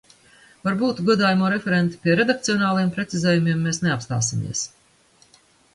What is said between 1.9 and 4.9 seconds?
pie redakcionāliem precizējumiem mēs neapstāsimies.